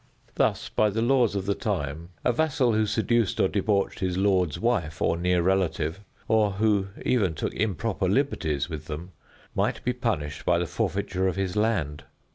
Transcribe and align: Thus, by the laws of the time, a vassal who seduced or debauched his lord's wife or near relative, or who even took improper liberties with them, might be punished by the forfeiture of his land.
Thus, 0.33 0.67
by 0.67 0.89
the 0.89 1.03
laws 1.03 1.35
of 1.35 1.45
the 1.45 1.53
time, 1.53 2.09
a 2.25 2.33
vassal 2.33 2.73
who 2.73 2.87
seduced 2.87 3.39
or 3.39 3.47
debauched 3.47 3.99
his 3.99 4.17
lord's 4.17 4.57
wife 4.59 4.99
or 4.99 5.15
near 5.15 5.43
relative, 5.43 5.99
or 6.27 6.53
who 6.53 6.87
even 7.05 7.35
took 7.35 7.53
improper 7.53 8.09
liberties 8.09 8.67
with 8.67 8.85
them, 8.85 9.11
might 9.53 9.83
be 9.85 9.93
punished 9.93 10.43
by 10.43 10.57
the 10.57 10.65
forfeiture 10.65 11.27
of 11.27 11.35
his 11.35 11.55
land. 11.55 12.03